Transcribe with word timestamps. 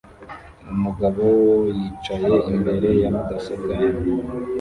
Umugabo 0.73 1.25
yicaye 1.77 2.35
imbere 2.51 2.89
ya 3.01 3.09
mudasobwa 3.15 3.71
ye 3.79 3.87